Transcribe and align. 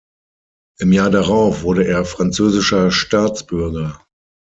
Im 0.79 0.93
Jahr 0.93 1.11
darauf 1.11 1.61
wurde 1.61 1.85
er 1.85 2.05
französischer 2.05 2.89
Staatsbürger. 2.89 4.03